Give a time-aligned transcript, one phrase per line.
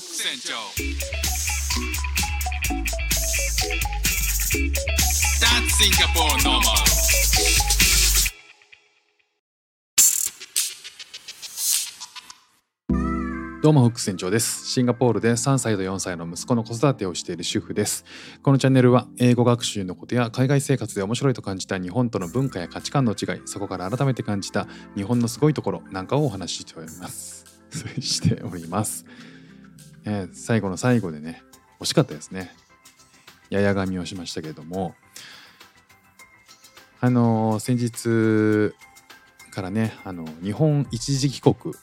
[0.00, 0.54] ク船長
[5.40, 6.62] That's Singapore normal
[13.60, 14.68] どうもフック船長です。
[14.68, 18.04] シンガポールで3歳と4歳の息子の子育てをしている主婦です。
[18.42, 28.00] このチャンネルは英語学習のことや海外生活で面白いと感じた日本との文化や価値観の違い、そこから改めて感じた日本のすごいところなんかをお話ししております そ。
[28.00, 29.04] しております。
[30.08, 31.42] えー最後の最後でね、
[31.80, 32.50] 惜しかったですね。
[33.50, 34.94] やや髪をしましたけれども、
[37.00, 38.74] あの先日
[39.50, 41.74] からね、あの日本一時帰国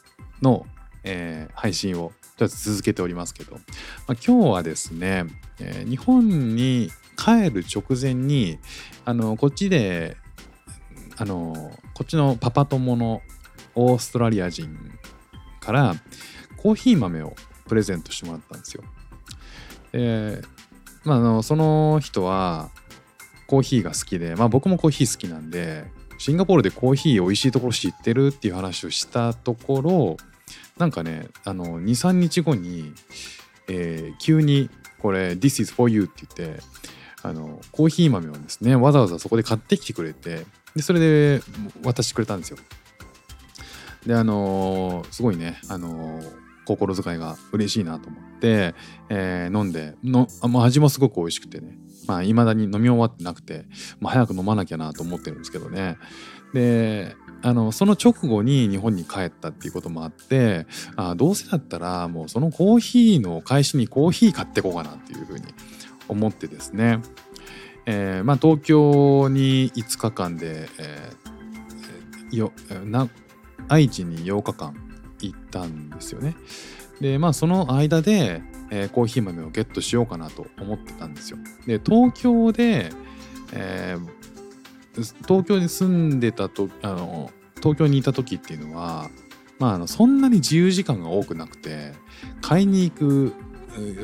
[0.41, 0.65] の
[1.03, 3.61] えー配信をとりあえず続けておりますけど、まあ、
[4.13, 5.25] 今日はですね、
[5.59, 8.57] えー日本に帰る直前に
[9.05, 10.17] あのこっちで
[11.17, 13.21] あのこっちのパパ友の
[13.75, 14.75] オーストラリア人
[15.59, 15.95] から
[16.57, 17.35] コーヒー豆を
[17.67, 18.83] プレゼントしてもらったんですよ。
[19.91, 20.41] で
[21.03, 22.69] まあ、あのその人は
[23.47, 25.85] コーヒーが好きで、まあ、僕もコーヒー好きなんで
[26.17, 30.17] シンガポールでコーヒー美味しいところ知ってるっていう話をしたところ
[30.77, 32.91] なんかね23日後に、
[33.67, 36.63] えー急にこれ「This is for you」って言って
[37.21, 40.45] あのコーヒー豆をですねわざわざそこで買ってきてくれて
[40.75, 41.41] でそれで
[41.83, 42.57] 渡してくれたんですよ。
[44.05, 48.75] であのーすごいねあのー心遣いが嬉しいなと思って、
[49.09, 51.77] えー飲んでのもう味もすごく美味しくてね。
[52.07, 53.65] まあいまだに飲み終わってなくて、
[53.99, 55.97] まあ、早く飲まなきゃなと思ってるんですけどね。
[56.53, 65.45] であのその直後に日本に帰ったっていうこともあってあどうせだったらもうそのコーヒーの返しにコーヒー買ってこうかなっていうふうに
[66.07, 67.01] 思ってですね、
[67.85, 71.35] えーまあ、東京に5日間で、えー
[72.31, 72.51] よ
[72.83, 73.09] な
[73.67, 74.75] 愛知に8日間
[75.19, 76.35] 行ったんですよね。
[77.01, 81.37] でまあその間で、えーコーヒー豆をゲットしようかなと思ってたんですよ。
[81.65, 82.91] で東京で、
[83.53, 84.25] えー
[85.27, 89.09] 東京に住んでたとあの東京にいた時っていうのは、
[89.59, 91.93] まあ、そんなに自由時間が多くなくて
[92.41, 93.33] 買いに行く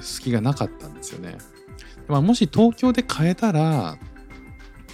[0.02, 1.38] 隙がなかったんですよね。
[2.08, 3.98] まあ、もし東京で買えたら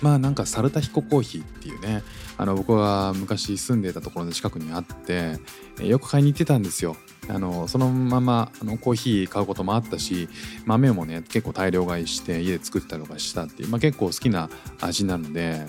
[0.01, 2.03] まあなんかサルタヒココーヒーっていうね
[2.37, 5.37] あの僕が昔住んでたところの近くにあって
[5.81, 6.95] よく買いに行ってたんですよ。
[7.29, 10.29] あのそのままあのコーヒー買うこともあったし
[10.65, 14.49] 豆もね結構大量買いして家で作ったりとかしたっていう、まあ、結構好きな
[14.79, 15.65] 味なので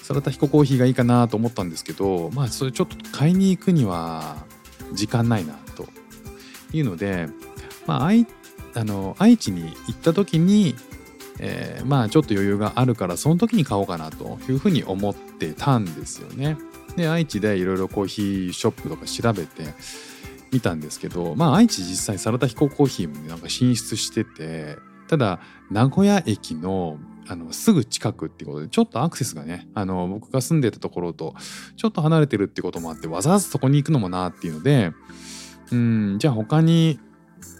[0.00, 4.36] サラタヒココーヒーがいいかなと思ったんですけどまあそれちょっと買いに行くには
[4.92, 5.86] 時間ないなと
[6.72, 7.26] いうので、
[7.86, 8.26] まあ、愛
[8.74, 10.74] あの愛知に行った時に、
[11.38, 16.56] えーまあちょっと余裕があるからその時に買おうかなというふうに思ってたんですよね。
[16.96, 19.64] で愛知でいろいろコーヒーショップとか調べて
[20.50, 24.76] みたんですけどまあ愛知実際サラダヒココーヒーもねなんか進出してて
[25.08, 26.98] ただ名古屋駅の
[27.28, 31.34] あのすぐ近くっていうことでちょっとアクセスがねあの僕が住んでたところと
[31.76, 34.92] ちょっと離れてるってこともあってわざわざそこに行くのもなっていうので
[35.72, 37.00] うんじゃあ他に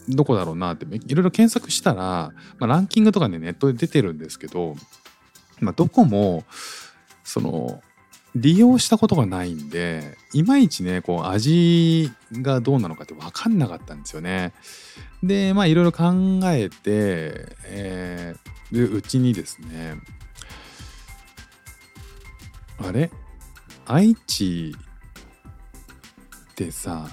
[0.08, 4.76] どこだろうなっていろいろ検索したら、まあ、ランキングとかねネットで出てるんですけど、
[5.60, 6.44] まあ、どこも
[7.24, 7.82] その
[8.34, 14.52] 利用したことがないんでいまいちねこう味がどうなのかって分かんなかったんですよね。
[15.22, 16.12] でまあいろいろ考
[16.44, 19.94] えて、えーでうちにですね
[22.78, 23.12] あれ？
[23.86, 24.74] 愛知
[26.50, 27.08] ってさ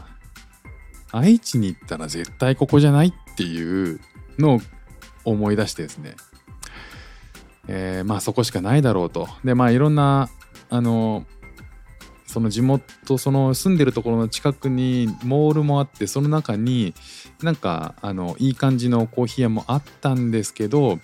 [1.13, 4.00] 愛知に行ったら絶対ここじゃないっていう
[4.38, 4.59] のを
[5.24, 6.16] 思い出してですね、
[7.68, 9.28] えーまあそこしかないだろうと。
[9.46, 10.29] でまあいろんな
[10.69, 11.25] あの
[12.25, 16.96] その地元その住んでるところの近くにモールもあってその中に
[17.44, 20.97] なんかあのいい感じのコーヒー屋もあったんですけど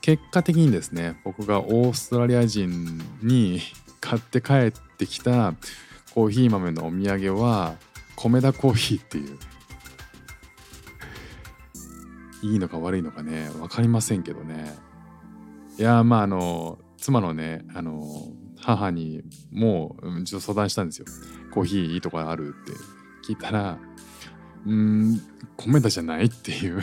[0.00, 3.60] 結果的にですね僕がオーストラリア人に
[4.00, 5.52] 買って帰ってきた
[6.14, 7.74] コーヒー豆のお土産は
[8.22, 9.38] 米田コーヒーっていう。
[12.42, 14.76] いいのか悪いのかね分かりませんけどね。
[15.78, 18.06] いやまああの妻のねあの
[18.58, 21.06] 母にもううんちょっと相談したんですよ。
[21.50, 22.72] コーヒーいいとこあるって。
[23.26, 23.78] 聞いたら
[24.66, 25.20] うーん
[25.56, 26.82] 米田じゃないっていう。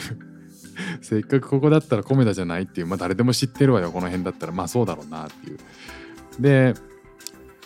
[1.02, 2.88] せっかくここだったら米田じゃないっていう。
[2.88, 4.52] まあ誰でも知ってるわよこの辺だったら。
[4.52, 5.58] まあそうだろうなっていう。
[6.40, 6.74] で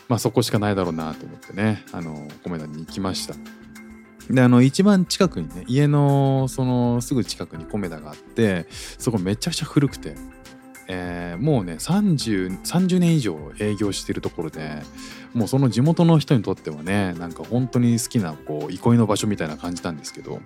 [0.10, 3.61] まあそこしかないだろうなと思ってねあの米田に行きました。
[4.32, 10.16] であの一番近くにね家のそのすぐ近くに米田があってそこめちゃくちゃ古くて、
[10.88, 14.84] えーもうね 30, 30年以上営業してるところで
[15.34, 20.42] もうその地元の人にとってはねなんか本当に好きなこう憩いの場所みたいな感じなんですけど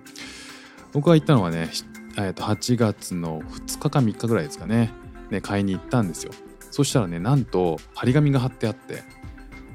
[0.92, 1.68] 僕が行ったのはね、
[2.16, 4.92] えー、と8月の2日か3日ぐらいですかね
[5.30, 6.32] ね買いに行ったんですよ。
[6.70, 9.02] そしたらねなんと張り紙が貼ってあって、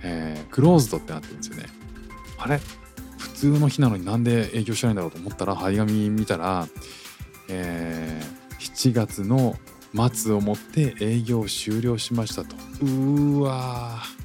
[0.03, 1.65] えークローズドってなってるんですよね。
[2.37, 2.59] あれ？
[3.21, 6.67] 普通の日なのになんで営業してないんだろうと思ったら張り紙見たら、
[7.47, 9.55] えー7月の
[10.13, 12.55] 末をもって営業終了しましたと。
[12.81, 14.21] うーわー。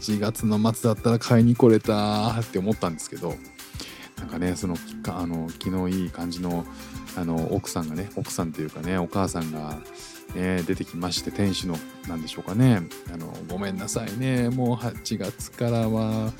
[0.00, 3.34] 7月の末だったら買いに来れたーって思ったんですけど
[4.16, 6.64] なんかねそのかあの気のいい感じの
[7.16, 9.78] あの奥さんがね奥さんというかねお母さんが、
[10.34, 11.76] ね、出てきまして店主の
[12.08, 12.80] なんでしょうかね
[13.12, 16.32] あのごめんなさいねもう8月からは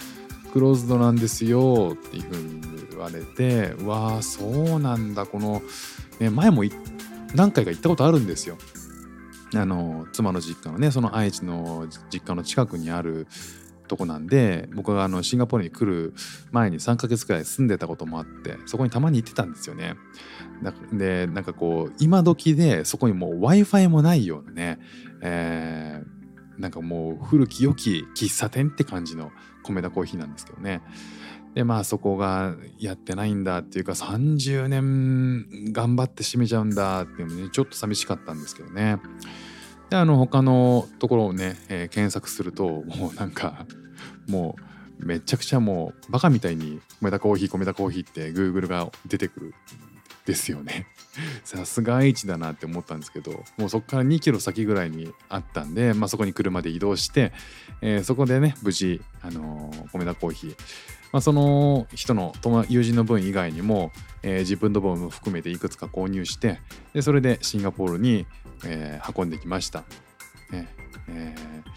[0.51, 2.61] クローズドなんですよっていうふうに
[2.91, 5.63] 言われてわあそうなんだこの、
[6.19, 6.63] ね、前も
[7.35, 8.57] 何回か行ったことあるんですよ。
[9.55, 13.27] あの妻の実家のねその愛知の実家の近くにある
[13.89, 16.15] とこなんで僕があのシンガポールに来る
[16.53, 19.97] 前に3ヶ月くらい住んでたこともあってそこにたまに行ってたんですよね。
[20.63, 24.79] だでなんかこう今時でそこにもう w i f i もないようなね、
[25.23, 26.05] え
[26.61, 30.83] なんかもう古き良き喫茶店って感じの米田コーヒーなんですけどね。
[31.55, 38.99] でまあそこがやってないんだっていうか30年頑張って閉めちゃうんだっていうのねちょっと寂しかったんですけどね。
[39.89, 43.67] であの他のところをね、えー検索するともうなんか
[44.29, 44.55] も
[45.01, 49.55] うめちゃくちゃもうバカみたいに米田コーヒー米田コーヒーって Google が出てくる
[50.27, 50.87] ですよね。
[51.45, 57.33] さすが愛知だなって思ったんですけどもうそこから2キロ先ぐらいにあったんで、まあ、そこに車で移動して、
[57.81, 60.57] えーそこでね無事、あのー米田コーヒー、
[61.13, 62.33] まあ、その人の
[62.69, 66.61] 友人の分以外にも、えー自分の分も含めていくつか購入して
[66.93, 68.27] でそれでシンガポールに、
[68.65, 69.85] えー運んできました。
[70.51, 70.69] ね
[71.09, 71.71] えー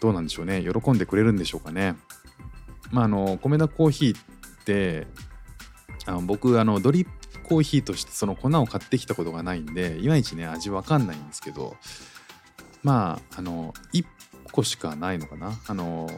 [0.00, 1.94] どうなんでしょうね喜んでくれるんでしょうかね。
[2.90, 5.06] まああの米田コーヒーって
[6.04, 11.76] あの僕あのドリップコーヒーとしてその粉を買ってきたことがないんでいまいちね味わかんないんですけど
[12.82, 14.04] まああの1
[14.50, 15.52] 個しかないのかな。
[15.66, 16.08] あの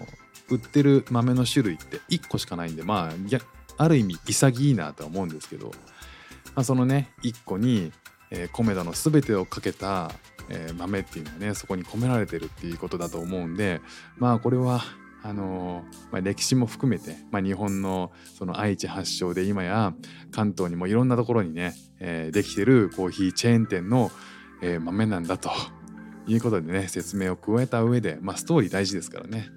[0.49, 3.12] 売ってる豆の種類って1個しかないんでまあ
[3.78, 5.73] ある意味潔いなとは思うんですけど、
[6.55, 7.93] まあ、そのね1個に、
[8.31, 10.12] えー、米田の全てをかけた、
[10.49, 13.81] えー豆っていうのはねそこに込められてるっていうことだと思うんで
[14.19, 14.82] まあこれは
[15.28, 19.93] あのまあ、歴史も含めて、まあ、日本のその愛知発祥で今や
[20.31, 24.12] 関東にもいろんなところにね、えーできてるコーヒーチェーン店の、
[24.62, 25.50] えー豆なんだと
[26.28, 29.49] いうことでね説明を加えた上で、まあ、ストーリー大事ですからね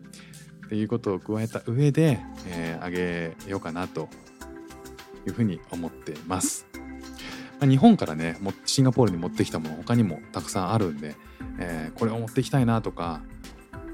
[0.65, 4.09] っていうことを加えた上で、えーあげようかなと
[5.27, 6.65] いうふうに思っています。
[7.59, 11.15] ま日本からねシンガポールに持ってきたもの他にもたくさんあるんで、
[11.59, 13.21] えーこれを持ってきたいなとか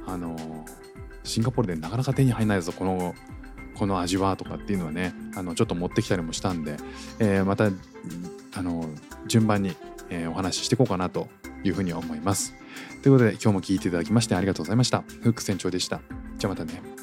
[0.07, 0.84] あのー
[1.25, 3.15] シンガポールでなかなか手に入らないぞこの
[3.75, 6.77] この味はとかっていうのはねあのちょっと持ってきたりもしたんで、
[7.19, 7.69] えーまた
[8.57, 8.87] あの
[9.27, 9.75] 順番に、
[10.09, 11.27] えーお話ししていこうかなと
[11.63, 12.53] いうふうに思います。
[13.01, 15.01] ということで今日も聴いていただきましてありがとうございました。
[15.01, 15.99] フック船長でした。
[16.37, 16.94] じゃあまたね。